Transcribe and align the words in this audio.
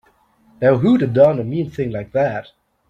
Now 0.59 0.77
who'da 0.77 1.05
done 1.05 1.37
a 1.37 1.43
mean 1.43 1.69
thing 1.69 1.91
like 1.91 2.11
that? 2.13 2.47